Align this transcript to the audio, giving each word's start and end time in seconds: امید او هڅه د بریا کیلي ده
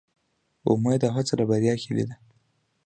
امید 0.71 1.01
او 1.05 1.11
هڅه 1.17 1.33
د 1.37 1.41
بریا 1.49 1.73
کیلي 1.83 2.03
ده 2.09 2.15